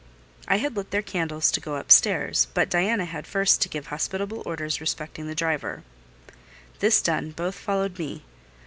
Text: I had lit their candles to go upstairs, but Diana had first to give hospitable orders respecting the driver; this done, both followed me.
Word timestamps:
I 0.47 0.55
had 0.55 0.75
lit 0.75 0.89
their 0.89 1.03
candles 1.03 1.51
to 1.51 1.59
go 1.59 1.75
upstairs, 1.75 2.47
but 2.55 2.71
Diana 2.71 3.05
had 3.05 3.27
first 3.27 3.61
to 3.61 3.69
give 3.69 3.85
hospitable 3.93 4.41
orders 4.47 4.81
respecting 4.81 5.27
the 5.27 5.35
driver; 5.35 5.83
this 6.79 7.03
done, 7.03 7.29
both 7.29 7.53
followed 7.53 7.99
me. 7.99 8.23